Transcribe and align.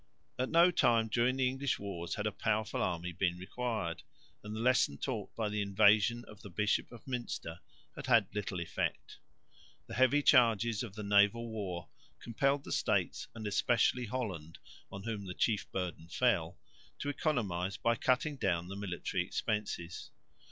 At 0.39 0.49
no 0.49 0.71
time 0.71 1.09
during 1.09 1.35
the 1.37 1.47
English 1.47 1.77
wars 1.77 2.15
had 2.15 2.25
a 2.25 2.31
powerful 2.31 2.81
army 2.81 3.11
been 3.11 3.37
required, 3.37 4.01
and 4.43 4.55
the 4.55 4.59
lesson 4.59 4.97
taught 4.97 5.35
by 5.35 5.47
the 5.47 5.61
invasion 5.61 6.25
of 6.25 6.41
the 6.41 6.49
Bishop 6.49 6.91
of 6.91 7.05
Münster 7.05 7.59
had 7.95 8.07
had 8.07 8.33
little 8.33 8.59
effect. 8.59 9.19
The 9.85 9.93
heavy 9.93 10.23
charges 10.23 10.81
of 10.81 10.95
the 10.95 11.03
naval 11.03 11.47
war 11.51 11.87
compelled 12.17 12.63
the 12.63 12.71
States 12.71 13.27
and 13.35 13.45
especially 13.45 14.05
Holland, 14.07 14.57
on 14.91 15.03
whom 15.03 15.27
the 15.27 15.35
chief 15.35 15.71
burden 15.71 16.07
fell, 16.07 16.57
to 16.97 17.09
economise 17.09 17.77
by 17.77 17.95
cutting 17.95 18.37
down 18.37 18.69
the 18.69 18.75
military 18.75 19.23
expenses. 19.23 20.09